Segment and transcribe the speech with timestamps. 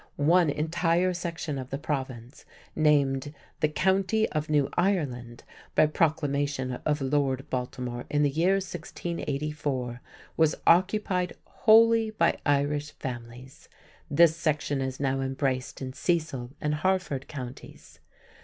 [0.15, 2.43] One entire section of the Province,
[2.75, 5.43] named the "County of New Ireland"
[5.75, 10.01] by proclamation of Lord Baltimore in the year 1684,
[10.35, 13.69] was occupied wholly by Irish families.
[14.09, 17.99] This section is now embraced in Cecil and Harford Counties.